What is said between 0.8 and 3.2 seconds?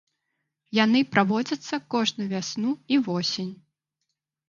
Яны праводзяцца кожную вясну і